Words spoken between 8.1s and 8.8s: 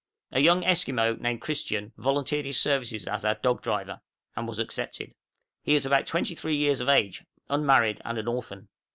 an orphan.